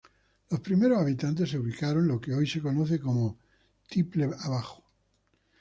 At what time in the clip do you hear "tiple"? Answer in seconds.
3.87-4.31